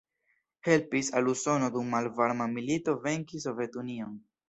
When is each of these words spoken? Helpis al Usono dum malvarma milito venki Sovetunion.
Helpis 0.69 1.11
al 1.19 1.29
Usono 1.35 1.71
dum 1.77 1.93
malvarma 1.99 2.51
milito 2.57 2.99
venki 3.07 3.47
Sovetunion. 3.49 4.23